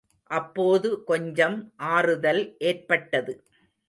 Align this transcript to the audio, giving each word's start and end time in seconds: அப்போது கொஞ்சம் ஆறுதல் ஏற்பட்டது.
அப்போது 0.29 1.03
கொஞ்சம் 1.03 1.57
ஆறுதல் 1.91 2.41
ஏற்பட்டது. 2.61 3.35